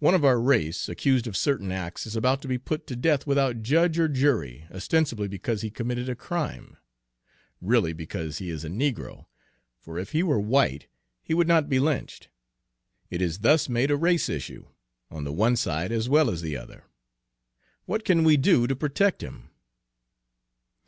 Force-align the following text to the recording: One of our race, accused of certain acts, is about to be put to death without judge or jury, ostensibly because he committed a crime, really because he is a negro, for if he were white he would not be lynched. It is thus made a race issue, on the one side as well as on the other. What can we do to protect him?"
One 0.00 0.16
of 0.16 0.24
our 0.24 0.40
race, 0.40 0.88
accused 0.88 1.28
of 1.28 1.36
certain 1.36 1.70
acts, 1.70 2.04
is 2.04 2.16
about 2.16 2.42
to 2.42 2.48
be 2.48 2.58
put 2.58 2.84
to 2.88 2.96
death 2.96 3.28
without 3.28 3.62
judge 3.62 3.96
or 3.96 4.08
jury, 4.08 4.66
ostensibly 4.72 5.28
because 5.28 5.62
he 5.62 5.70
committed 5.70 6.08
a 6.08 6.16
crime, 6.16 6.76
really 7.60 7.92
because 7.92 8.38
he 8.38 8.50
is 8.50 8.64
a 8.64 8.68
negro, 8.68 9.26
for 9.78 10.00
if 10.00 10.10
he 10.10 10.24
were 10.24 10.40
white 10.40 10.88
he 11.22 11.32
would 11.32 11.46
not 11.46 11.68
be 11.68 11.78
lynched. 11.78 12.28
It 13.08 13.22
is 13.22 13.38
thus 13.38 13.68
made 13.68 13.92
a 13.92 13.96
race 13.96 14.28
issue, 14.28 14.66
on 15.12 15.22
the 15.22 15.32
one 15.32 15.54
side 15.54 15.92
as 15.92 16.08
well 16.08 16.28
as 16.28 16.42
on 16.42 16.46
the 16.48 16.56
other. 16.56 16.82
What 17.86 18.04
can 18.04 18.24
we 18.24 18.36
do 18.36 18.66
to 18.66 18.74
protect 18.74 19.22
him?" 19.22 19.50